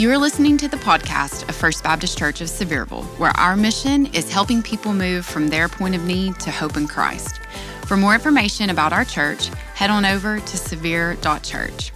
[0.00, 4.06] You are listening to the podcast of First Baptist Church of Sevierville, where our mission
[4.14, 7.38] is helping people move from their point of need to hope in Christ.
[7.84, 11.92] For more information about our church, head on over to sevier.church.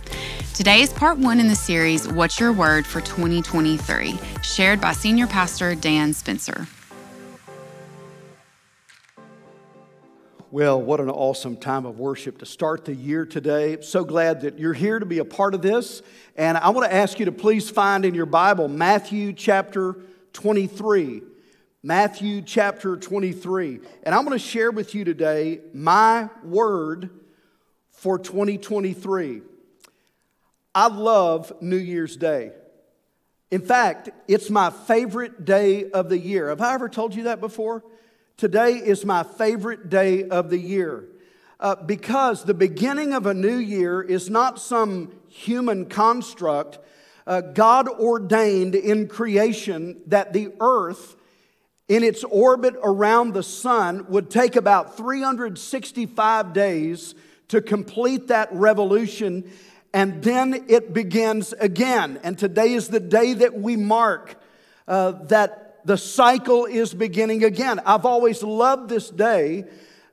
[0.52, 5.26] Today is part one in the series, What's Your Word for 2023, shared by Senior
[5.26, 6.66] Pastor Dan Spencer.
[10.54, 13.78] Well, what an awesome time of worship to start the year today.
[13.80, 16.00] So glad that you're here to be a part of this.
[16.36, 19.96] And I want to ask you to please find in your Bible Matthew chapter
[20.32, 21.22] 23.
[21.82, 23.80] Matthew chapter 23.
[24.04, 27.10] And I'm going to share with you today my word
[27.90, 29.42] for 2023.
[30.72, 32.52] I love New Year's Day.
[33.50, 36.50] In fact, it's my favorite day of the year.
[36.50, 37.82] Have I ever told you that before?
[38.36, 41.04] Today is my favorite day of the year
[41.60, 46.80] uh, because the beginning of a new year is not some human construct.
[47.28, 51.14] Uh, God ordained in creation that the earth,
[51.86, 57.14] in its orbit around the sun, would take about 365 days
[57.46, 59.48] to complete that revolution,
[59.92, 62.18] and then it begins again.
[62.24, 64.42] And today is the day that we mark
[64.88, 67.80] uh, that the cycle is beginning again.
[67.84, 69.64] I've always loved this day.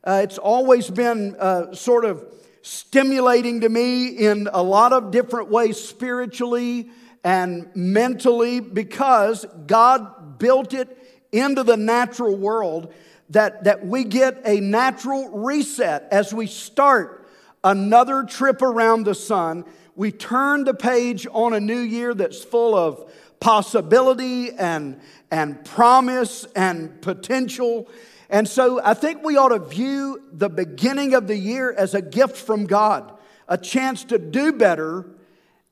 [0.04, 2.26] Uh, it's always been uh, sort of
[2.62, 6.90] stimulating to me in a lot of different ways, spiritually
[7.24, 10.98] and mentally, because God built it
[11.32, 12.94] into the natural world
[13.30, 17.26] that, that we get a natural reset as we start
[17.64, 19.64] another trip around the sun.
[19.96, 26.45] We turn the page on a new year that's full of possibility and, and promise
[26.56, 27.89] and potential.
[28.30, 32.02] And so I think we ought to view the beginning of the year as a
[32.02, 33.12] gift from God,
[33.50, 35.06] a chance to do better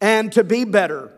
[0.01, 1.13] and to be better.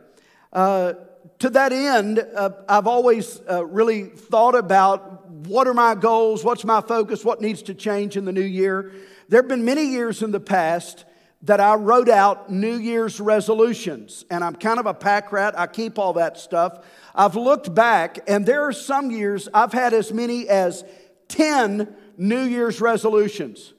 [0.54, 0.94] Uh,
[1.40, 6.64] to that end, uh, I've always uh, really thought about what are my goals, what's
[6.64, 8.92] my focus, what needs to change in the new year.
[9.30, 11.06] There have been many years in the past
[11.44, 15.58] that I wrote out New Year's resolutions, and I'm kind of a pack rat.
[15.58, 16.86] I keep all that stuff.
[17.16, 20.84] I've looked back, and there are some years I've had as many as
[21.30, 23.74] 10 New Year's resolutions.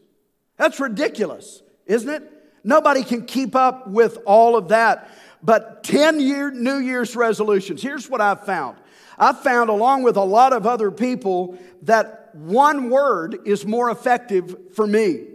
[0.57, 2.33] That's ridiculous, isn't it?
[2.65, 5.11] Nobody can keep up with all of that.
[5.43, 7.83] But 10 year New Year's resolutions.
[7.83, 8.79] Here's what I've found.
[9.19, 14.57] I've found, along with a lot of other people, that one word is more effective
[14.75, 15.32] for me.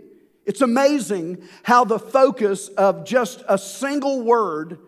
[0.47, 4.79] It's amazing how the focus of just a single word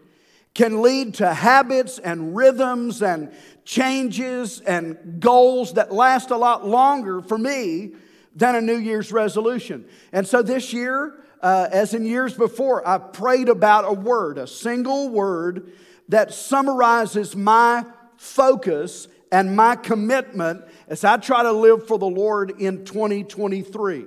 [0.53, 3.33] can lead to habits and rhythms and
[3.65, 7.91] changes and goals that last a lot longer for me
[8.33, 9.85] than a New Year's resolution.
[10.13, 14.47] And so this year, uh, as in years before, I prayed about a word, a
[14.47, 15.73] single word
[16.07, 22.61] that summarizes my focus and my commitment as I try to live for the Lord
[22.61, 24.05] in 2023.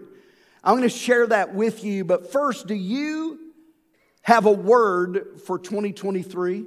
[0.65, 2.05] I'm going to share that with you.
[2.05, 3.39] But first, do you
[4.23, 6.67] have a word for 2023?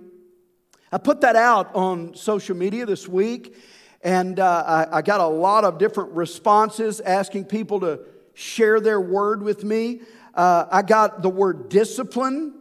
[0.92, 3.56] I put that out on social media this week,
[4.02, 8.02] and uh, I, I got a lot of different responses asking people to
[8.34, 10.02] share their word with me.
[10.34, 12.54] Uh, I got the word discipline.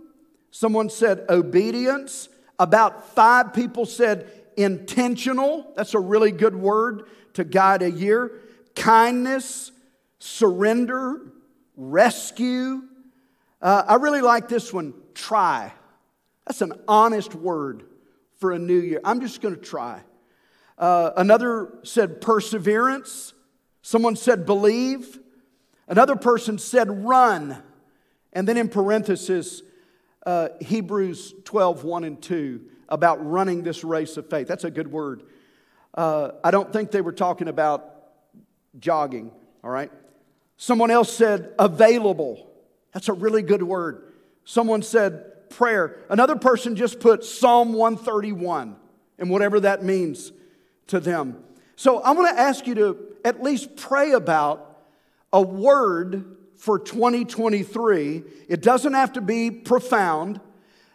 [0.52, 2.28] Someone said obedience.
[2.60, 5.72] About five people said intentional.
[5.74, 8.30] That's a really good word to guide a year.
[8.76, 9.72] Kindness,
[10.24, 11.20] surrender,
[11.76, 12.82] rescue.
[13.60, 15.70] Uh, I really like this one try.
[16.46, 17.84] That's an honest word
[18.38, 19.02] for a new year.
[19.04, 20.00] I'm just going to try.
[20.78, 23.34] Uh, another said perseverance.
[23.82, 25.20] Someone said believe.
[25.88, 27.62] Another person said run.
[28.32, 29.60] And then in parenthesis,
[30.24, 34.48] uh, Hebrews 12, 1 and 2, about running this race of faith.
[34.48, 35.22] That's a good word.
[35.92, 37.90] Uh, I don't think they were talking about
[38.78, 39.30] jogging,
[39.62, 39.92] all right?
[40.64, 42.50] Someone else said available.
[42.94, 44.14] That's a really good word.
[44.46, 45.98] Someone said prayer.
[46.08, 48.74] Another person just put Psalm 131
[49.18, 50.32] and whatever that means
[50.86, 51.44] to them.
[51.76, 52.96] So I'm going to ask you to
[53.26, 54.86] at least pray about
[55.34, 58.22] a word for 2023.
[58.48, 60.40] It doesn't have to be profound.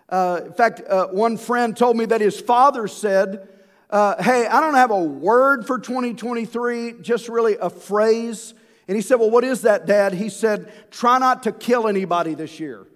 [0.10, 3.48] Uh, in fact, uh, one friend told me that his father said,
[3.92, 8.56] uh, Hey, I don't have a word for 2023, just really a phrase
[8.90, 10.14] and he said, Well, what is that, Dad?
[10.14, 12.88] He said, Try not to kill anybody this year.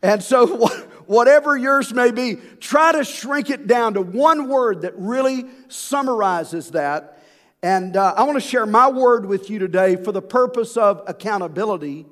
[0.00, 0.68] And so,
[1.06, 6.70] whatever yours may be, try to shrink it down to one word that really summarizes
[6.70, 7.18] that.
[7.64, 11.02] And uh, I want to share my word with you today for the purpose of
[11.08, 12.06] accountability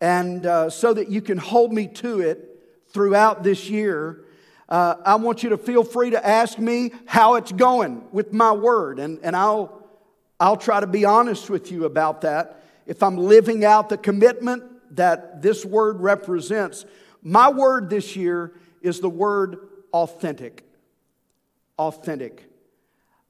[0.00, 4.24] and uh, so that you can hold me to it throughout this year.
[4.68, 8.50] Uh, I want you to feel free to ask me how it's going with my
[8.50, 9.83] word, and, and I'll,
[10.40, 12.62] I'll try to be honest with you about that.
[12.86, 14.64] If I'm living out the commitment
[14.96, 16.84] that this word represents,
[17.22, 18.52] my word this year
[18.82, 19.58] is the word
[19.92, 20.64] authentic.
[21.78, 22.44] Authentic.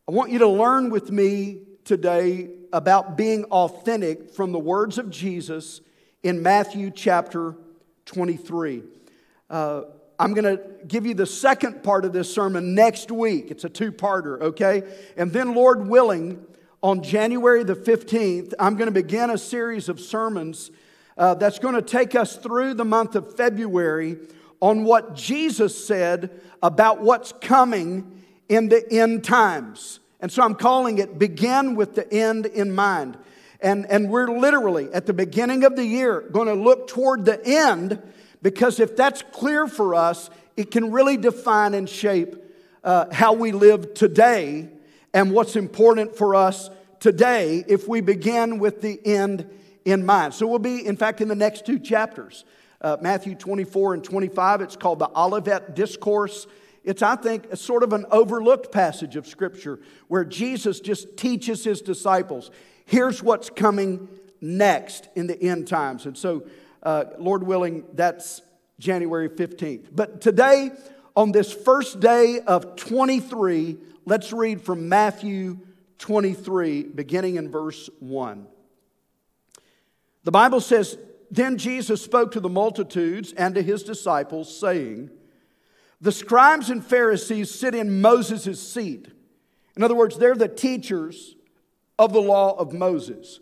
[0.09, 5.11] I want you to learn with me today about being authentic from the words of
[5.11, 5.81] Jesus
[6.23, 7.55] in Matthew chapter
[8.07, 8.83] 23.
[9.49, 9.83] Uh,
[10.19, 13.50] I'm going to give you the second part of this sermon next week.
[13.50, 14.83] It's a two parter, okay?
[15.17, 16.45] And then, Lord willing,
[16.85, 20.71] on January the 15th, I'm going to begin a series of sermons
[21.17, 24.19] uh, that's going to take us through the month of February
[24.61, 29.99] on what Jesus said about what's coming in the end times.
[30.21, 33.17] And so I'm calling it Begin with the End in Mind.
[33.63, 37.41] And, and we're literally at the beginning of the year going to look toward the
[37.47, 37.99] end
[38.43, 42.37] because if that's clear for us, it can really define and shape
[42.85, 44.69] uh, how we live today
[45.14, 46.69] and what's important for us
[47.00, 49.49] today if we begin with the end
[49.87, 50.34] in mind.
[50.34, 52.44] So we'll be, in fact, in the next two chapters
[52.81, 54.61] uh, Matthew 24 and 25.
[54.61, 56.46] It's called the Olivet Discourse.
[56.84, 61.64] It's, I think, a sort of an overlooked passage of Scripture where Jesus just teaches
[61.64, 62.50] his disciples
[62.87, 64.08] here's what's coming
[64.43, 66.05] next in the end times.
[66.05, 66.44] And so
[66.82, 68.43] uh, Lord willing, that's
[68.78, 69.87] January 15th.
[69.90, 70.70] But today,
[71.16, 75.58] on this first day of 23, let's read from Matthew
[75.99, 78.46] 23, beginning in verse 1.
[80.25, 80.99] The Bible says,
[81.31, 85.11] Then Jesus spoke to the multitudes and to his disciples, saying,
[86.00, 89.08] The scribes and Pharisees sit in Moses' seat.
[89.76, 91.37] In other words, they're the teachers
[91.99, 93.40] of the law of Moses.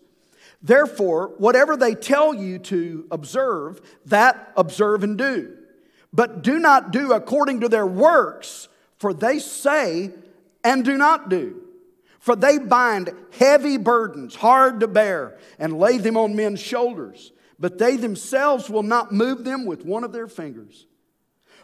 [0.62, 5.56] Therefore, whatever they tell you to observe, that observe and do.
[6.12, 8.69] But do not do according to their works,
[8.99, 10.11] for they say
[10.62, 11.62] and do not do.
[12.20, 17.79] For they bind heavy burdens, hard to bear, and lay them on men's shoulders, but
[17.79, 20.87] they themselves will not move them with one of their fingers.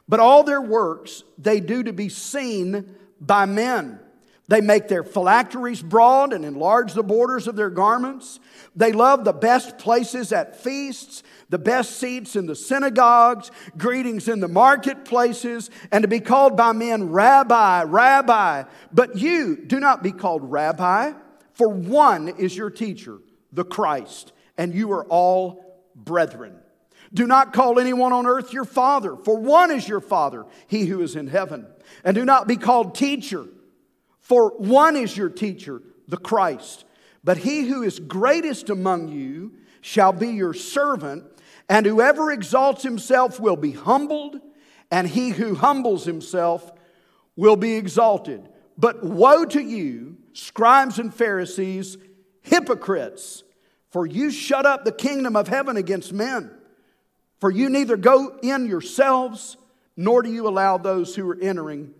[0.08, 4.00] But all their works they do to be seen by men.
[4.48, 8.40] They make their phylacteries broad and enlarge the borders of their garments.
[8.74, 14.40] They love the best places at feasts, the best seats in the synagogues, greetings in
[14.40, 18.64] the marketplaces, and to be called by men Rabbi, Rabbi.
[18.90, 21.12] But you do not be called Rabbi,
[21.52, 23.18] for one is your teacher,
[23.52, 26.56] the Christ, and you are all brethren.
[27.12, 31.02] Do not call anyone on earth your father, for one is your father, he who
[31.02, 31.66] is in heaven.
[32.02, 33.46] And do not be called teacher
[34.28, 36.84] for one is your teacher, the Christ.
[37.24, 41.24] But he who is greatest among you shall be your servant,
[41.66, 44.38] and whoever exalts himself will be humbled,
[44.90, 46.70] and he who humbles himself
[47.36, 48.46] will be exalted.
[48.76, 51.96] But woe to you, scribes and Pharisees,
[52.42, 53.44] hypocrites,
[53.90, 56.50] for you shut up the kingdom of heaven against men.
[57.40, 59.56] For you neither go in yourselves,
[59.96, 61.94] nor do you allow those who are entering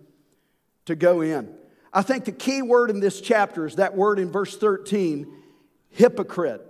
[0.85, 1.55] to go in.
[1.91, 5.27] I think the key word in this chapter is that word in verse 13
[5.89, 6.65] hypocrite.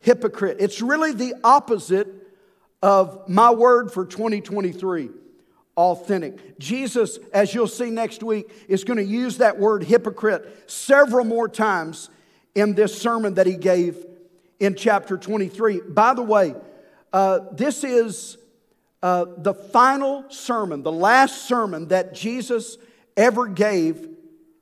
[0.00, 0.56] Hypocrite.
[0.60, 2.08] It's really the opposite
[2.82, 5.10] of my word for 2023
[5.76, 6.58] authentic.
[6.58, 11.48] Jesus, as you'll see next week, is going to use that word hypocrite several more
[11.48, 12.08] times
[12.54, 14.04] in this sermon that he gave
[14.58, 15.80] in chapter 23.
[15.88, 16.54] By the way,
[17.12, 18.38] uh, this is
[19.02, 22.78] uh, the final sermon, the last sermon that Jesus
[23.16, 24.08] ever gave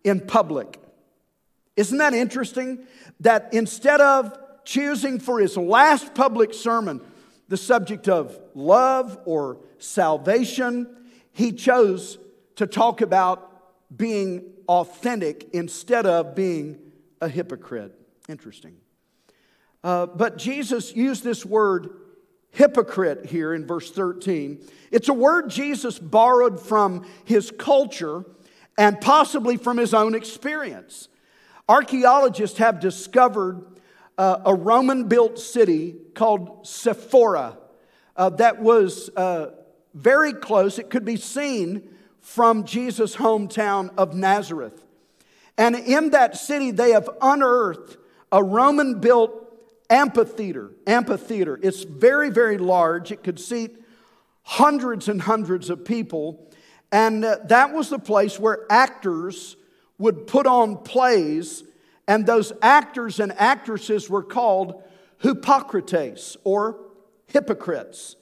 [0.02, 0.80] in public.
[1.76, 2.86] Isn't that interesting?
[3.20, 7.00] That instead of choosing for his last public sermon
[7.48, 10.88] the subject of love or salvation,
[11.32, 12.18] he chose
[12.56, 13.50] to talk about
[13.94, 16.78] being authentic instead of being
[17.20, 17.92] a hypocrite.
[18.28, 18.76] Interesting.
[19.82, 21.90] Uh, but Jesus used this word
[22.50, 24.64] hypocrite here in verse 13.
[24.90, 28.24] It's a word Jesus borrowed from his culture
[28.76, 31.08] and possibly from his own experience.
[31.68, 33.64] Archaeologists have discovered
[34.18, 37.56] uh, a Roman built city called Sepphoris
[38.16, 39.50] uh, that was uh,
[39.92, 40.78] very close.
[40.78, 41.88] It could be seen
[42.20, 44.84] from Jesus' hometown of Nazareth.
[45.56, 47.96] And in that city, they have unearthed
[48.32, 49.40] a Roman built
[49.90, 50.72] amphitheater.
[50.86, 51.58] Amphitheater.
[51.62, 53.12] It's very, very large.
[53.12, 53.76] It could seat
[54.42, 56.50] hundreds and hundreds of people.
[56.94, 59.56] And uh, that was the place where actors
[59.98, 61.64] would put on plays,
[62.06, 64.80] and those actors and actresses were called
[65.18, 66.78] hypocrites or
[67.26, 68.14] hypocrites.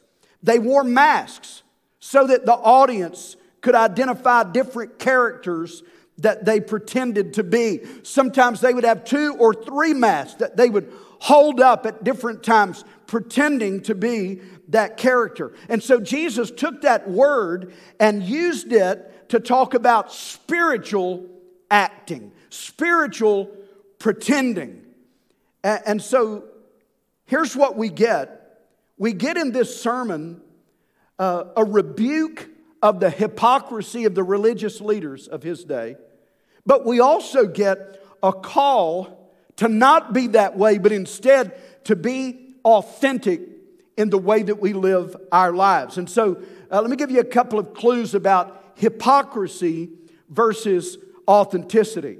[0.43, 1.62] They wore masks
[2.00, 5.83] so that the audience could identify different characters
[6.17, 7.81] that they pretended to be.
[8.02, 12.43] Sometimes they would have two or three masks that they would hold up at different
[12.43, 14.41] times, pretending to be
[14.73, 15.52] that character.
[15.69, 21.26] And so Jesus took that word and used it to talk about spiritual
[21.71, 23.50] acting, spiritual
[23.99, 24.83] pretending.
[25.62, 26.45] And so
[27.26, 28.38] here's what we get
[28.99, 30.41] we get in this sermon
[31.19, 32.49] uh, a rebuke
[32.83, 35.97] of the hypocrisy of the religious leaders of his day,
[36.67, 42.55] but we also get a call to not be that way, but instead to be
[42.64, 43.52] authentic
[43.97, 45.99] in the way that we live our lives.
[45.99, 49.91] And so, uh, let me give you a couple of clues about hypocrisy
[50.29, 50.97] versus
[51.29, 52.19] authenticity.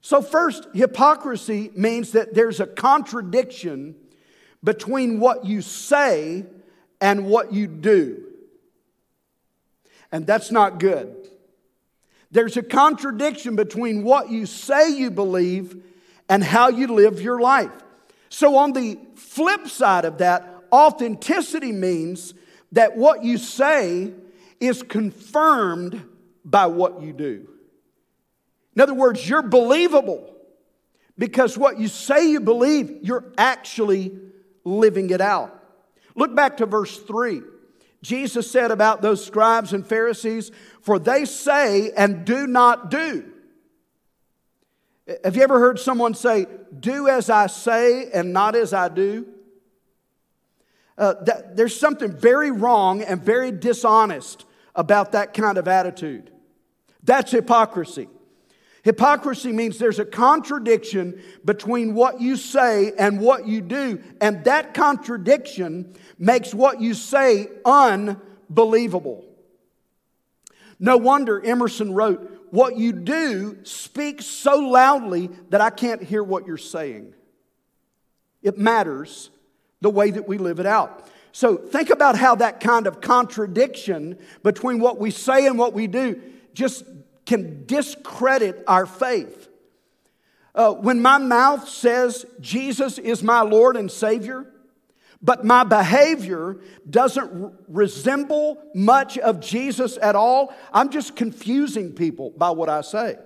[0.00, 3.94] So, first, hypocrisy means that there's a contradiction
[4.62, 6.44] between what you say
[7.00, 8.24] and what you do.
[10.12, 11.28] And that's not good.
[12.30, 15.82] There's a contradiction between what you say you believe
[16.28, 17.70] and how you live your life.
[18.28, 22.34] So, on the flip side of that, authenticity means
[22.72, 24.12] that what you say
[24.60, 26.02] is confirmed
[26.44, 27.48] by what you do.
[28.74, 30.34] In other words, you're believable
[31.18, 34.18] because what you say you believe, you're actually
[34.64, 35.52] living it out.
[36.14, 37.42] Look back to verse 3.
[38.02, 43.32] Jesus said about those scribes and Pharisees, For they say and do not do.
[45.24, 46.46] Have you ever heard someone say,
[46.78, 49.26] Do as I say and not as I do?
[50.98, 56.30] Uh, that, there's something very wrong and very dishonest about that kind of attitude.
[57.02, 58.08] That's hypocrisy.
[58.82, 64.74] Hypocrisy means there's a contradiction between what you say and what you do, and that
[64.74, 69.24] contradiction makes what you say unbelievable.
[70.78, 76.46] No wonder Emerson wrote, What you do speaks so loudly that I can't hear what
[76.46, 77.12] you're saying.
[78.42, 79.30] It matters
[79.80, 81.08] the way that we live it out.
[81.32, 85.86] So think about how that kind of contradiction between what we say and what we
[85.86, 86.20] do
[86.54, 86.84] just
[87.26, 89.48] can discredit our faith.
[90.54, 94.46] Uh, when my mouth says Jesus is my Lord and Savior,
[95.20, 96.56] but my behavior
[96.88, 103.16] doesn't resemble much of Jesus at all, I'm just confusing people by what I say.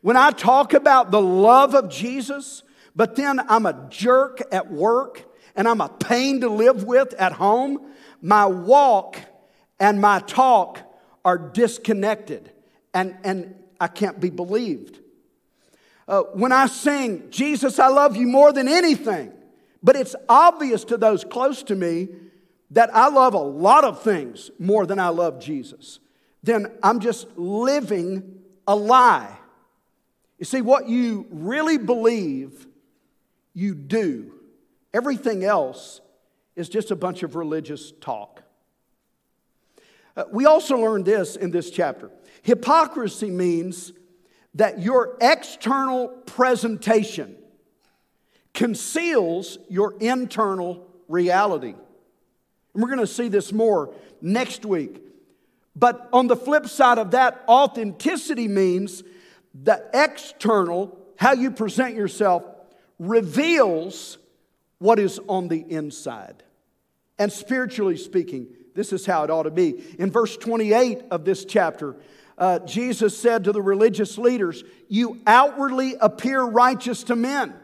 [0.00, 2.64] When I talk about the love of Jesus,
[2.96, 5.27] but then I'm a jerk at work
[5.58, 7.90] and I'm a pain to live with at home,
[8.22, 9.18] my walk
[9.80, 10.78] and my talk
[11.24, 12.52] are disconnected
[12.94, 15.00] and, and I can't be believed.
[16.06, 19.32] Uh, when I sing, Jesus, I love you more than anything,
[19.82, 22.08] but it's obvious to those close to me
[22.70, 25.98] that I love a lot of things more than I love Jesus,
[26.44, 29.36] then I'm just living a lie.
[30.38, 32.68] You see, what you really believe,
[33.54, 34.37] you do.
[34.92, 36.00] Everything else
[36.56, 38.42] is just a bunch of religious talk.
[40.16, 42.10] Uh, we also learned this in this chapter
[42.42, 43.92] Hypocrisy means
[44.54, 47.36] that your external presentation
[48.54, 51.74] conceals your internal reality.
[52.74, 55.02] And we're going to see this more next week.
[55.76, 59.04] But on the flip side of that, authenticity means
[59.54, 62.42] the external, how you present yourself,
[62.98, 64.18] reveals
[64.78, 66.42] what is on the inside.
[67.18, 69.82] And spiritually speaking, this is how it ought to be.
[69.98, 71.96] In verse 28 of this chapter,
[72.36, 77.54] uh, Jesus said to the religious leaders, You outwardly appear righteous to men,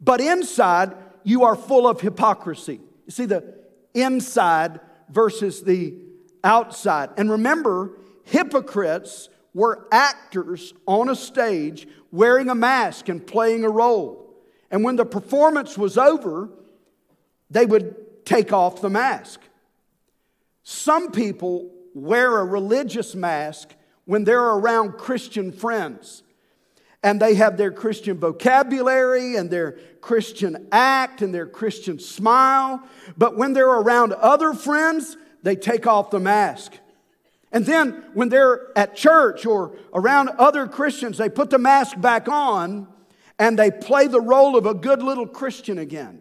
[0.00, 2.80] but inside you are full of hypocrisy.
[3.06, 3.54] You see the
[3.94, 5.94] inside versus the
[6.42, 7.10] outside.
[7.16, 7.92] And remember,
[8.24, 14.23] hypocrites were actors on a stage wearing a mask and playing a role.
[14.70, 16.48] And when the performance was over,
[17.50, 19.40] they would take off the mask.
[20.62, 26.22] Some people wear a religious mask when they're around Christian friends
[27.02, 32.82] and they have their Christian vocabulary and their Christian act and their Christian smile.
[33.16, 36.72] But when they're around other friends, they take off the mask.
[37.52, 42.26] And then when they're at church or around other Christians, they put the mask back
[42.26, 42.88] on
[43.38, 46.20] and they play the role of a good little Christian again.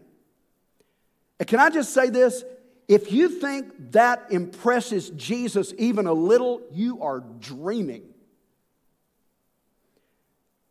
[1.40, 2.44] And can I just say this?
[2.88, 8.04] If you think that impresses Jesus even a little, you are dreaming.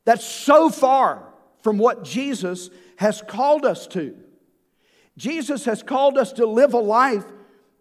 [0.05, 1.33] That's so far
[1.63, 4.17] from what Jesus has called us to.
[5.17, 7.25] Jesus has called us to live a life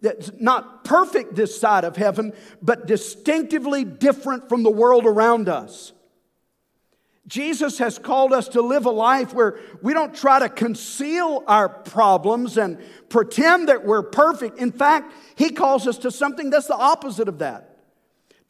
[0.01, 5.93] that's not perfect this side of heaven, but distinctively different from the world around us.
[7.27, 11.69] Jesus has called us to live a life where we don't try to conceal our
[11.69, 14.57] problems and pretend that we're perfect.
[14.57, 17.77] In fact, He calls us to something that's the opposite of that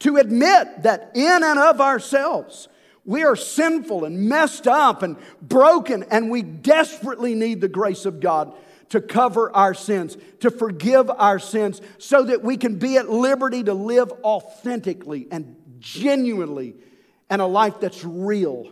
[0.00, 2.68] to admit that in and of ourselves,
[3.04, 8.20] we are sinful and messed up and broken, and we desperately need the grace of
[8.20, 8.52] God
[8.88, 13.62] to cover our sins, to forgive our sins, so that we can be at liberty
[13.62, 16.74] to live authentically and genuinely
[17.32, 18.70] and a life that's real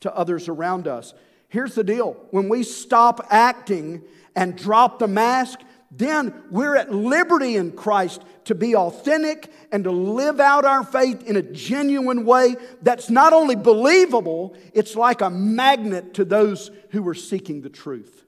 [0.00, 1.12] to others around us.
[1.50, 4.02] Here's the deal when we stop acting
[4.34, 5.60] and drop the mask,
[5.90, 11.24] then we're at liberty in Christ to be authentic and to live out our faith
[11.24, 17.06] in a genuine way that's not only believable, it's like a magnet to those who
[17.06, 18.24] are seeking the truth.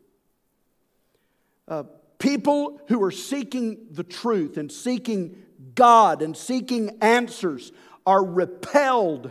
[1.66, 1.84] Uh,
[2.18, 5.42] people who are seeking the truth and seeking
[5.75, 7.72] God and seeking answers
[8.04, 9.30] are repelled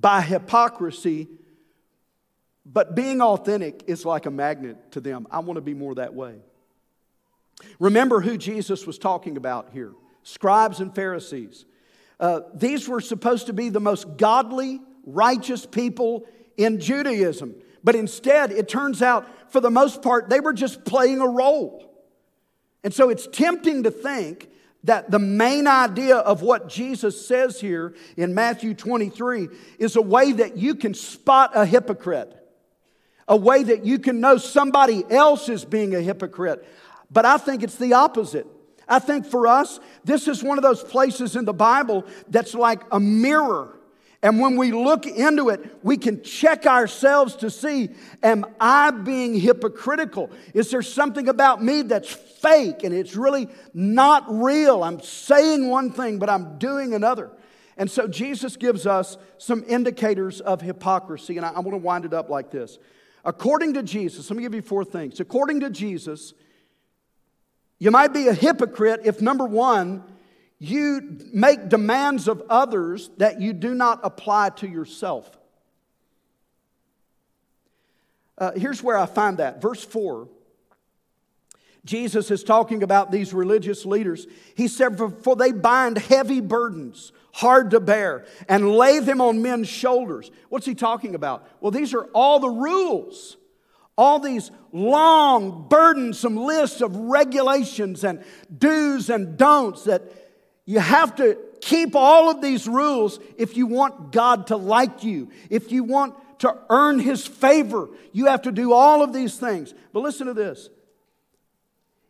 [0.00, 1.28] by hypocrisy,
[2.64, 5.26] but being authentic is like a magnet to them.
[5.30, 6.36] I want to be more that way.
[7.78, 9.92] Remember who Jesus was talking about here
[10.22, 11.64] scribes and Pharisees.
[12.18, 16.26] Uh, these were supposed to be the most godly, righteous people
[16.58, 17.54] in Judaism.
[17.82, 21.90] But instead, it turns out, for the most part, they were just playing a role.
[22.84, 24.49] And so it's tempting to think
[24.84, 30.32] that the main idea of what Jesus says here in Matthew 23 is a way
[30.32, 32.34] that you can spot a hypocrite,
[33.28, 36.66] a way that you can know somebody else is being a hypocrite.
[37.10, 38.46] But I think it's the opposite.
[38.88, 42.82] I think for us, this is one of those places in the Bible that's like
[42.90, 43.79] a mirror
[44.22, 47.90] and when we look into it, we can check ourselves to see
[48.22, 50.30] Am I being hypocritical?
[50.52, 54.82] Is there something about me that's fake and it's really not real?
[54.82, 57.30] I'm saying one thing, but I'm doing another.
[57.78, 62.04] And so Jesus gives us some indicators of hypocrisy, and I, I want to wind
[62.04, 62.78] it up like this.
[63.24, 65.18] According to Jesus, let me give you four things.
[65.18, 66.34] According to Jesus,
[67.78, 70.04] you might be a hypocrite if number one,
[70.60, 75.28] you make demands of others that you do not apply to yourself.
[78.36, 79.62] Uh, here's where I find that.
[79.62, 80.28] Verse 4.
[81.86, 84.26] Jesus is talking about these religious leaders.
[84.54, 89.68] He said, For they bind heavy burdens, hard to bear, and lay them on men's
[89.68, 90.30] shoulders.
[90.50, 91.48] What's he talking about?
[91.62, 93.38] Well, these are all the rules,
[93.96, 98.22] all these long, burdensome lists of regulations and
[98.54, 100.02] do's and don'ts that
[100.66, 105.30] you have to keep all of these rules if you want God to like you.
[105.48, 109.74] If you want to earn His favor, you have to do all of these things.
[109.92, 110.68] But listen to this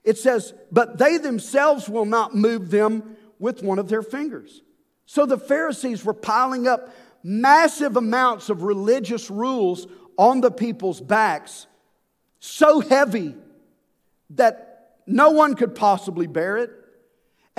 [0.05, 4.63] it says, But they themselves will not move them with one of their fingers.
[5.07, 9.87] So the Pharisees were piling up massive amounts of religious rules
[10.17, 11.67] on the people's backs,
[12.39, 13.35] so heavy
[14.31, 16.71] that no one could possibly bear it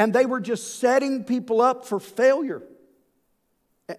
[0.02, 2.64] and they were just setting people up for failure.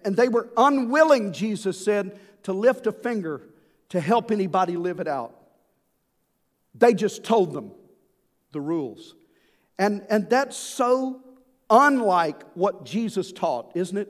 [0.03, 3.39] And they were unwilling, Jesus said, to lift a finger
[3.87, 5.33] to help anybody live it out.
[6.75, 7.71] They just told them
[8.51, 9.15] the rules.
[9.79, 11.21] And, and that's so
[11.69, 14.09] unlike what Jesus taught, isn't it?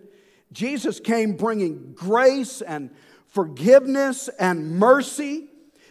[0.52, 2.90] Jesus came bringing grace and
[3.28, 5.48] forgiveness and mercy.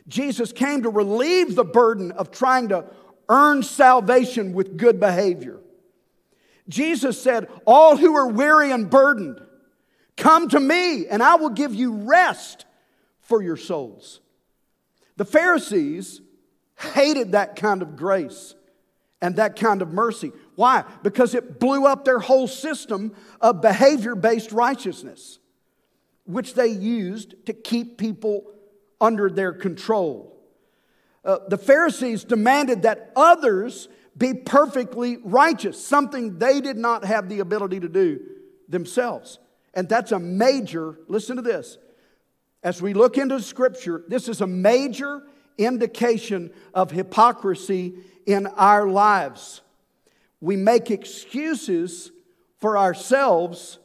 [0.08, 2.86] Jesus came to relieve the burden of trying to
[3.28, 5.60] earn salvation with good behavior.
[6.72, 9.40] Jesus said, All who are weary and burdened,
[10.16, 12.64] come to me, and I will give you rest
[13.20, 14.20] for your souls.
[15.18, 16.22] The Pharisees
[16.94, 18.54] hated that kind of grace
[19.20, 20.32] and that kind of mercy.
[20.56, 20.84] Why?
[21.02, 25.38] Because it blew up their whole system of behavior based righteousness,
[26.24, 28.44] which they used to keep people
[28.98, 30.34] under their control.
[31.22, 37.40] Uh, the Pharisees demanded that others be perfectly righteous, something they did not have the
[37.40, 38.20] ability to do
[38.68, 39.38] themselves.
[39.74, 41.78] And that's a major, listen to this.
[42.62, 45.22] As we look into Scripture, this is a major
[45.58, 47.94] indication of hypocrisy
[48.26, 49.62] in our lives.
[50.40, 52.12] We make excuses
[52.60, 53.78] for ourselves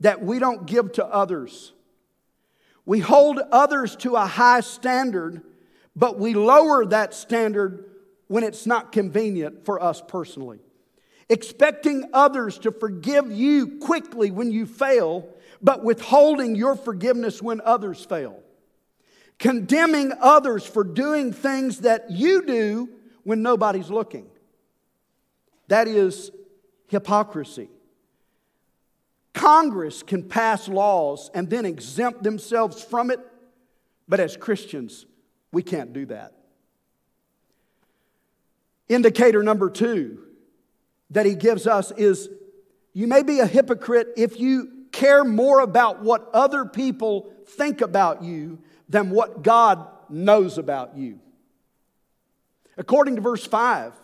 [0.00, 1.72] that we don't give to others.
[2.84, 5.42] We hold others to a high standard,
[5.94, 7.91] but we lower that standard
[8.32, 10.58] when it's not convenient for us personally.
[11.28, 15.28] Expecting others to forgive you quickly when you fail,
[15.60, 18.42] but withholding your forgiveness when others fail.
[19.38, 22.88] Condemning others for doing things that you do
[23.22, 24.26] when nobody's looking.
[25.68, 26.30] That is
[26.88, 27.68] hypocrisy.
[29.34, 33.20] Congress can pass laws and then exempt themselves from it,
[34.08, 35.04] but as Christians,
[35.52, 36.32] we can't do that.
[38.88, 40.18] Indicator number two
[41.10, 42.28] that he gives us is
[42.92, 48.22] you may be a hypocrite if you care more about what other people think about
[48.22, 51.18] you than what God knows about you.
[52.76, 53.94] According to verse 5,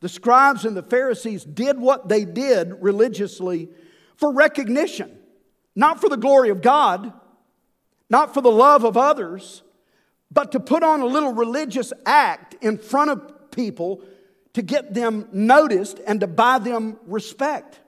[0.00, 3.68] the scribes and the Pharisees did what they did religiously
[4.16, 5.18] for recognition,
[5.74, 7.12] not for the glory of God,
[8.08, 9.62] not for the love of others,
[10.30, 14.02] but to put on a little religious act in front of people
[14.54, 17.80] to get them noticed and to buy them respect.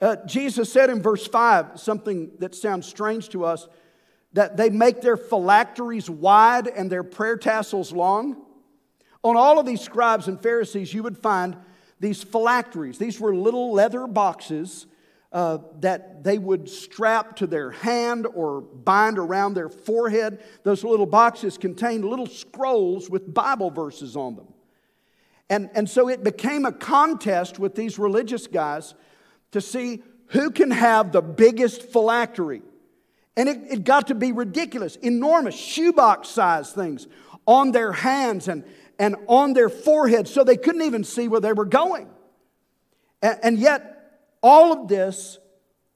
[0.00, 3.66] Uh, Jesus said in verse 5 something that sounds strange to us
[4.34, 8.36] that they make their phylacteries wide and their prayer tassels long.
[9.22, 11.56] On all of these scribes and Pharisees, you would find
[11.98, 12.98] these phylacteries.
[12.98, 14.86] These were little leather boxes
[15.36, 20.42] uh, that they would strap to their hand or bind around their forehead.
[20.62, 24.46] Those little boxes contained little scrolls with Bible verses on them.
[25.50, 28.94] And, and so it became a contest with these religious guys
[29.52, 32.62] to see who can have the biggest phylactery.
[33.36, 37.08] And it, it got to be ridiculous, enormous, shoebox sized things
[37.44, 38.64] on their hands and,
[38.98, 42.08] and on their foreheads so they couldn't even see where they were going.
[43.20, 43.95] And, and yet,
[44.46, 45.40] all of this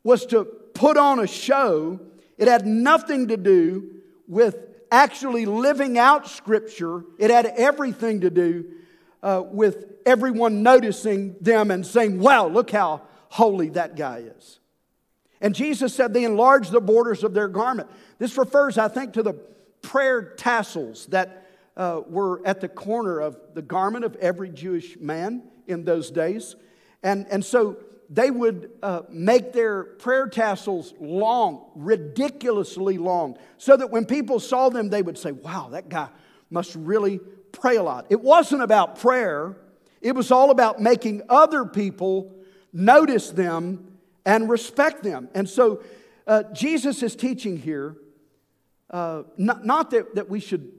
[0.03, 2.01] was to put on a show.
[2.37, 3.91] It had nothing to do
[4.27, 4.57] with
[4.91, 8.65] actually living out Scripture, it had everything to do
[9.23, 14.59] uh, with everyone noticing them and saying, wow, look how holy that guy is.
[15.41, 17.89] And Jesus said they enlarged the borders of their garment.
[18.19, 19.35] This refers, I think, to the
[19.81, 25.45] prayer tassels that uh, were at the corner of the garment of every Jewish man
[25.69, 26.57] in those days.
[27.05, 27.77] And, and so
[28.13, 34.69] they would uh, make their prayer tassels long, ridiculously long, so that when people saw
[34.69, 36.09] them, they would say, Wow, that guy
[36.51, 37.21] must really
[37.53, 38.07] pray a lot.
[38.11, 39.57] It wasn't about prayer,
[40.01, 42.35] it was all about making other people
[42.73, 43.97] notice them
[44.27, 45.29] and respect them.
[45.35, 45.83] And so
[46.27, 47.97] uh, Jesus is teaching here
[48.91, 50.73] uh, not, not that, that we should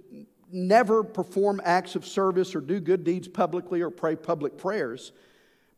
[0.52, 5.14] never perform acts of service or do good deeds publicly or pray public prayers,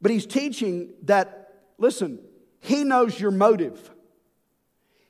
[0.02, 1.43] but he's teaching that,
[1.78, 2.20] listen,
[2.60, 3.92] he knows your motive.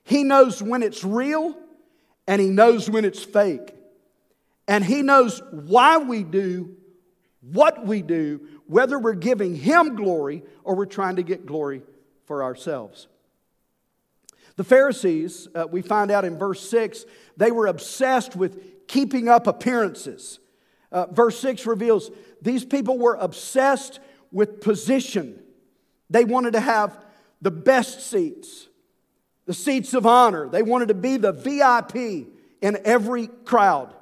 [0.04, 1.56] He knows when it's real
[2.28, 3.74] and he knows when it's fake.
[4.68, 6.78] And He knows why we do
[7.42, 11.82] what we do, whether we're giving Him glory or we're trying to get glory
[12.26, 13.08] for ourselves.
[14.56, 19.48] The Pharisees, uh, we find out in verse 6, they were obsessed with keeping up
[19.48, 20.40] appearances.
[20.92, 24.00] Uh, verse 6 reveals these people were obsessed
[24.32, 25.43] with position.
[26.10, 26.98] They wanted to have
[27.42, 28.68] the best seats,
[29.46, 30.48] the seats of honor.
[30.48, 32.28] They wanted to be the VIP
[32.62, 33.94] in every crowd.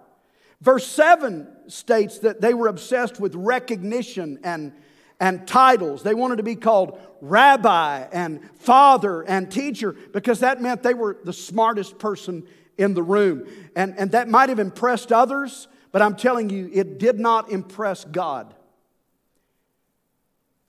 [0.62, 4.74] Verse 7 states that they were obsessed with recognition and,
[5.20, 6.04] and titles.
[6.04, 11.18] They wanted to be called rabbi and father and teacher because that meant they were
[11.24, 12.44] the smartest person
[12.78, 13.48] in the room.
[13.76, 18.06] And, and that might have impressed others, but I'm telling you, it did not impress
[18.06, 18.54] God.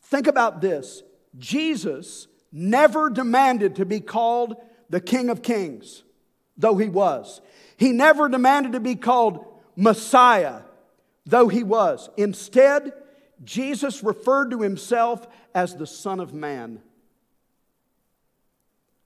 [0.03, 1.03] Think about this
[1.39, 4.57] Jesus never demanded to be called
[4.91, 6.05] the King of Kings,
[6.57, 7.41] though he was.
[7.77, 10.61] He never demanded to be called Messiah,
[11.25, 12.11] though he was.
[12.17, 12.93] Instead,
[13.43, 16.81] Jesus referred to himself as the Son of Man,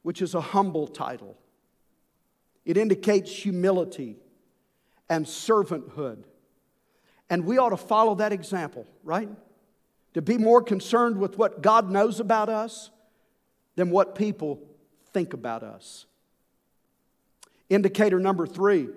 [0.02, 1.38] which is a humble title.
[2.64, 4.16] It indicates humility
[5.08, 6.24] and servanthood.
[7.30, 9.28] And we ought to follow that example, right?
[10.16, 12.90] To be more concerned with what God knows about us
[13.74, 14.62] than what people
[15.12, 16.06] think about us.
[17.68, 18.88] Indicator number three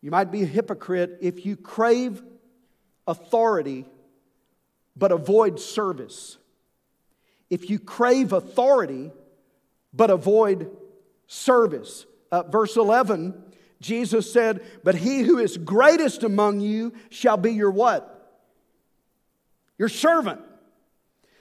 [0.00, 2.22] you might be a hypocrite if you crave
[3.04, 3.84] authority
[4.96, 6.38] but avoid service.
[7.50, 9.10] If you crave authority
[9.92, 10.70] but avoid
[11.26, 12.06] service.
[12.30, 13.42] Uh, verse 11,
[13.80, 18.13] Jesus said, But he who is greatest among you shall be your what?
[19.78, 20.40] Your servant.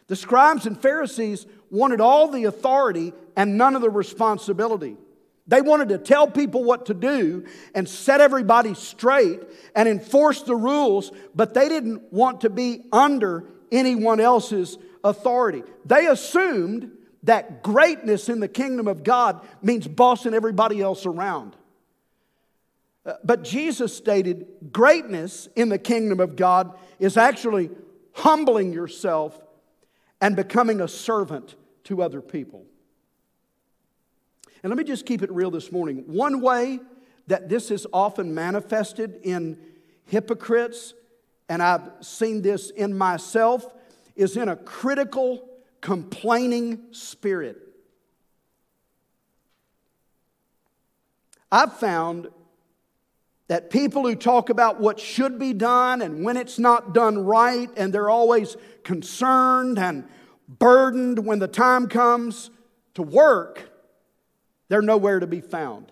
[0.07, 4.97] The scribes and Pharisees wanted all the authority and none of the responsibility.
[5.47, 9.41] They wanted to tell people what to do and set everybody straight
[9.75, 15.63] and enforce the rules, but they didn't want to be under anyone else's authority.
[15.85, 16.91] They assumed
[17.23, 21.55] that greatness in the kingdom of God means bossing everybody else around.
[23.05, 27.69] Uh, but Jesus stated greatness in the kingdom of God is actually
[28.13, 29.39] humbling yourself
[30.21, 32.65] and becoming a servant to other people.
[34.61, 36.05] And let me just keep it real this morning.
[36.07, 36.79] One way
[37.27, 39.59] that this is often manifested in
[40.05, 40.93] hypocrites,
[41.49, 43.65] and I've seen this in myself,
[44.15, 45.49] is in a critical,
[45.81, 47.57] complaining spirit.
[51.51, 52.29] I've found
[53.53, 57.69] that people who talk about what should be done and when it's not done right,
[57.77, 60.05] and they're always concerned and
[60.47, 62.49] burdened when the time comes
[62.95, 63.69] to work,
[64.69, 65.91] they're nowhere to be found.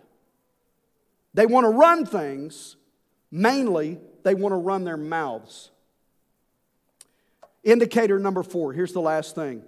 [1.36, 2.78] They want to run things,
[3.30, 5.69] mainly, they want to run their mouths.
[7.63, 9.62] Indicator number four here's the last thing.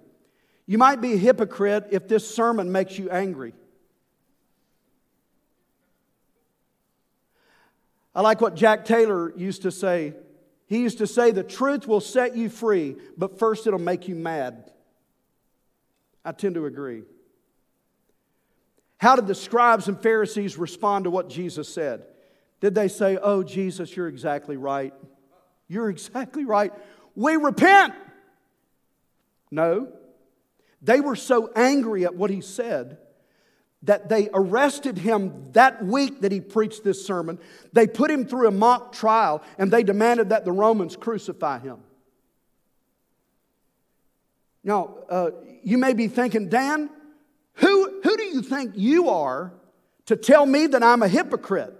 [0.66, 3.54] You might be a hypocrite if this sermon makes you angry.
[8.14, 10.14] I like what Jack Taylor used to say.
[10.66, 14.14] He used to say, The truth will set you free, but first it'll make you
[14.14, 14.70] mad.
[16.24, 17.02] I tend to agree.
[18.98, 22.04] How did the scribes and Pharisees respond to what Jesus said?
[22.60, 24.94] Did they say, Oh, Jesus, you're exactly right?
[25.68, 26.72] You're exactly right.
[27.16, 27.94] We repent.
[29.50, 29.88] No.
[30.80, 32.98] They were so angry at what he said
[33.84, 37.38] that they arrested him that week that he preached this sermon.
[37.72, 41.78] They put him through a mock trial and they demanded that the Romans crucify him.
[44.62, 45.30] Now, uh,
[45.62, 46.88] you may be thinking, Dan,
[47.54, 49.52] who, who do you think you are
[50.06, 51.74] to tell me that I'm a hypocrite?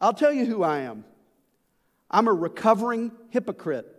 [0.00, 1.04] I'll tell you who I am.
[2.10, 3.95] I'm a recovering hypocrite.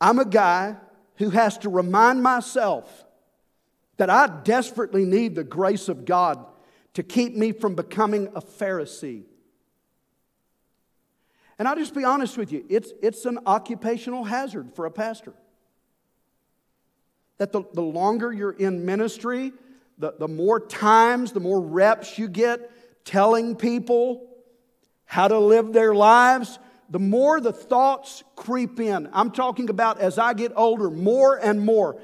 [0.00, 0.76] I'm a guy
[1.16, 3.04] who has to remind myself
[3.96, 6.44] that I desperately need the grace of God
[6.94, 9.24] to keep me from becoming a Pharisee.
[11.58, 15.32] And I'll just be honest with you, it's, it's an occupational hazard for a pastor.
[17.38, 19.52] That the, the longer you're in ministry,
[19.98, 22.70] the, the more times, the more reps you get
[23.04, 24.26] telling people
[25.06, 29.08] how to live their lives, the more the thoughts creep in.
[29.12, 32.00] I'm talking about as I get older, more and more.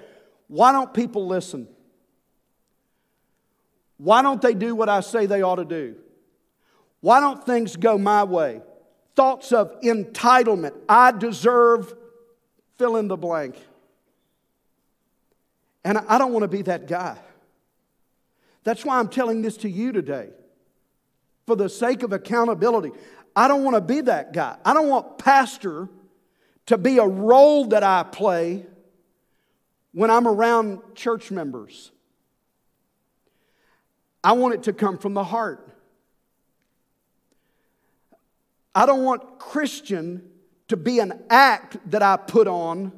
[0.48, 1.68] Why don't people listen?
[3.96, 5.96] Why don't they do what I say they ought to do?
[7.00, 8.62] Why don't things go my way?
[9.14, 10.72] Thoughts of entitlement.
[10.88, 11.94] I deserve
[12.78, 13.56] fill in the blank.
[15.84, 17.18] And I don't want to be that guy.
[18.64, 20.30] That's why I'm telling this to you today.
[21.46, 22.90] For the sake of accountability,
[23.34, 24.56] I don't want to be that guy.
[24.64, 25.88] I don't want pastor
[26.66, 28.66] to be a role that I play
[29.92, 31.90] when I'm around church members.
[34.24, 35.68] I want it to come from the heart.
[38.74, 40.30] I don't want Christian
[40.68, 42.92] to be an act that I put on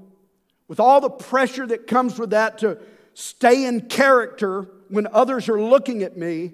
[0.68, 2.79] with all the pressure that comes with that to
[3.14, 6.53] stay in character when others are looking at me.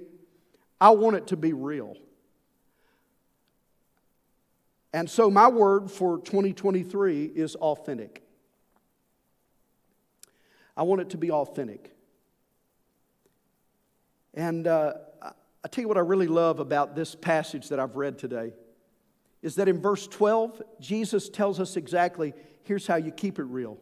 [0.81, 1.97] I want it to be real.
[4.93, 8.23] And so, my word for 2023 is authentic.
[10.77, 11.95] I want it to be authentic.
[14.35, 18.19] And uh, I tell you what I really love about this passage that I've read
[18.19, 18.53] today
[19.43, 23.79] is that in verse 12, Jesus tells us exactly here's how you keep it real.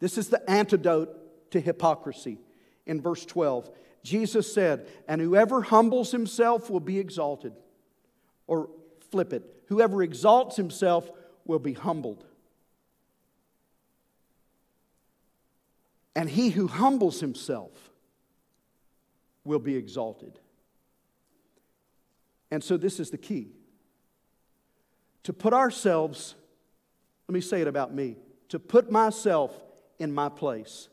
[0.00, 2.38] This is the antidote to hypocrisy.
[2.86, 3.70] In verse 12,
[4.02, 7.52] Jesus said, And whoever humbles himself will be exalted.
[8.46, 8.70] Or
[9.10, 9.42] flip it.
[9.66, 11.10] Whoever exalts himself
[11.44, 12.24] will be humbled.
[16.14, 17.70] And he who humbles himself
[19.44, 20.38] will be exalted.
[22.50, 23.48] And so, this is the key
[25.22, 26.34] to put ourselves,
[27.28, 28.16] let me say it about me,
[28.48, 29.52] to put myself
[29.98, 30.88] in my place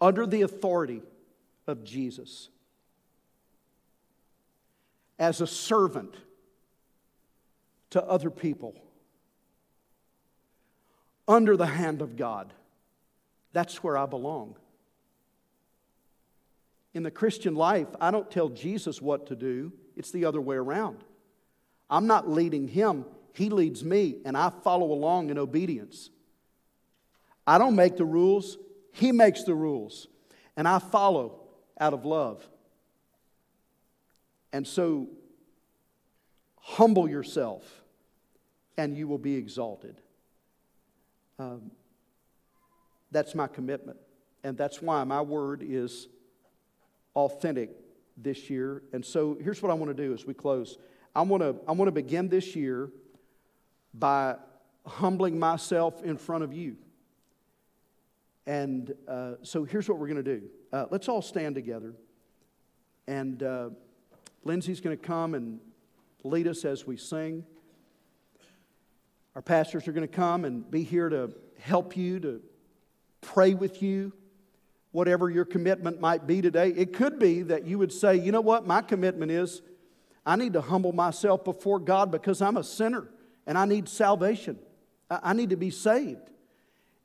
[0.00, 1.02] under the authority
[1.66, 2.50] of Jesus
[5.18, 6.14] as a servant
[7.90, 8.74] to other people
[11.26, 12.52] under the hand of God.
[13.52, 14.56] That's where I belong.
[16.94, 20.56] In the Christian life, I don't tell Jesus what to do, it's the other way
[20.56, 21.04] around.
[21.90, 26.10] I'm not leading him, he leads me, and I follow along in obedience.
[27.46, 28.58] I don't make the rules,
[28.92, 30.08] he makes the rules,
[30.56, 31.40] and I follow
[31.78, 32.46] out of love.
[34.52, 35.08] And so
[36.60, 37.64] humble yourself
[38.76, 40.00] and you will be exalted.
[41.38, 41.70] Um,
[43.10, 43.98] that's my commitment.
[44.44, 46.08] And that's why my word is
[47.16, 47.70] authentic
[48.16, 48.82] this year.
[48.92, 50.78] And so here's what I want to do as we close.
[51.14, 52.90] I want to, I want to begin this year
[53.94, 54.36] by
[54.86, 56.76] humbling myself in front of you.
[58.46, 60.48] And uh, so here's what we're going to do.
[60.72, 61.94] Uh, let's all stand together.
[63.06, 63.70] And uh,
[64.44, 65.60] Lindsay's going to come and
[66.24, 67.44] lead us as we sing.
[69.34, 72.40] Our pastors are going to come and be here to help you, to
[73.20, 74.12] pray with you,
[74.90, 76.70] whatever your commitment might be today.
[76.70, 79.62] It could be that you would say, you know what, my commitment is
[80.26, 83.08] I need to humble myself before God because I'm a sinner
[83.46, 84.58] and I need salvation.
[85.10, 86.30] I need to be saved.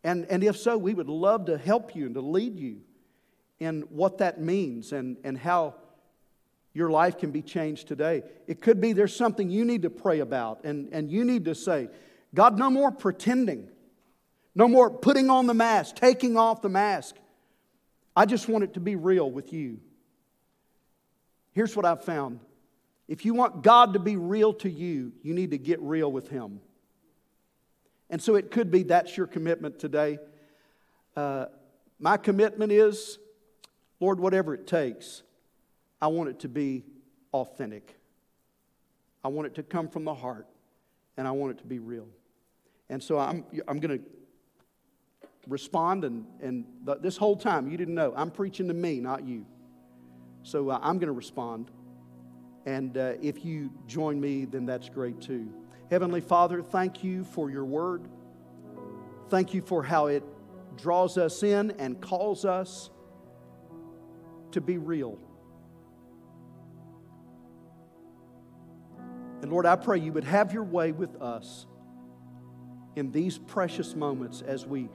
[0.03, 2.81] And, and if so, we would love to help you and to lead you
[3.59, 5.75] in what that means and, and how
[6.73, 8.23] your life can be changed today.
[8.47, 11.55] It could be there's something you need to pray about and, and you need to
[11.55, 11.89] say,
[12.33, 13.69] God, no more pretending,
[14.55, 17.15] no more putting on the mask, taking off the mask.
[18.15, 19.79] I just want it to be real with you.
[21.53, 22.39] Here's what I've found
[23.07, 26.29] if you want God to be real to you, you need to get real with
[26.29, 26.61] Him.
[28.09, 30.19] And so it could be that's your commitment today.
[31.15, 31.45] Uh,
[31.99, 33.19] my commitment is,
[33.99, 35.23] Lord, whatever it takes,
[36.03, 36.83] I want it to be
[37.33, 37.97] authentic.
[39.23, 40.45] I want it to come from the heart,
[41.15, 42.09] and I want it to be real.
[42.89, 44.05] And so I'm, I'm going to
[45.47, 46.65] respond, and, and
[46.99, 49.45] this whole time, you didn't know, I'm preaching to me, not you.
[50.43, 51.71] So uh, I'm going to respond.
[52.65, 55.53] And uh, if you join me, then that's great too.
[55.89, 58.09] Heavenly Father, thank you for your word.
[59.29, 60.23] Thank you for how it
[60.75, 62.89] draws us in and calls us
[64.51, 65.17] to be real.
[69.43, 71.67] And Lord, I pray you would have your way with us
[72.95, 74.87] in these precious moments as we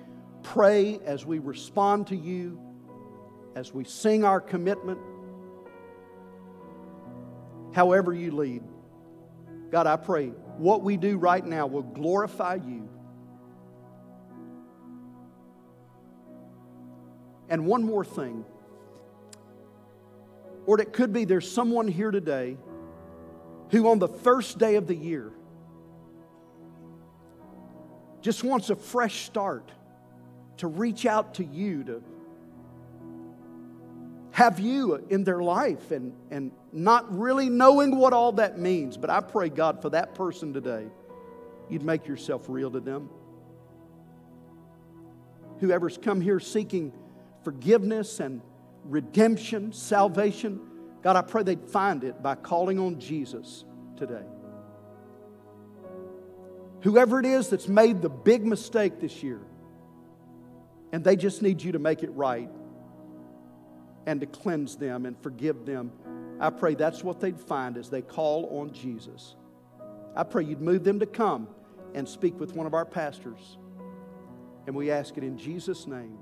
[0.43, 2.59] pray, as we respond to you,
[3.55, 4.99] as we sing our commitment,
[7.75, 8.63] however you lead.
[9.71, 12.89] God, I pray what we do right now will glorify you.
[17.51, 18.47] And one more thing.
[20.65, 22.57] Or it could be there's someone here today
[23.71, 25.33] who, on the first day of the year,
[28.21, 29.71] just wants a fresh start
[30.59, 32.03] to reach out to you, to
[34.33, 38.97] have you in their life and, and not really knowing what all that means.
[38.97, 40.87] But I pray, God, for that person today,
[41.69, 43.09] you'd make yourself real to them.
[45.61, 46.93] Whoever's come here seeking
[47.43, 48.41] forgiveness and
[48.85, 50.61] redemption, salvation,
[51.03, 53.65] God, I pray they'd find it by calling on Jesus
[53.97, 54.25] today.
[56.83, 59.41] Whoever it is that's made the big mistake this year,
[60.93, 62.49] and they just need you to make it right
[64.07, 65.93] and to cleanse them and forgive them.
[66.41, 69.35] I pray that's what they'd find as they call on Jesus.
[70.17, 71.49] I pray you'd move them to come
[71.95, 73.59] and speak with one of our pastors.
[74.67, 76.19] And we ask it in Jesus' name.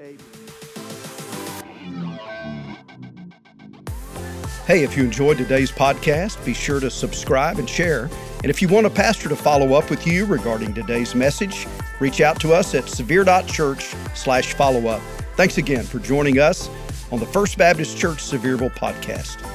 [0.00, 0.18] Amen.
[4.66, 8.08] Hey, if you enjoyed today's podcast, be sure to subscribe and share.
[8.36, 11.66] And if you want a pastor to follow up with you regarding today's message,
[12.00, 15.02] reach out to us at sevier.church slash follow up.
[15.36, 16.70] Thanks again for joining us
[17.12, 19.53] on the First Baptist Church Sevierville podcast.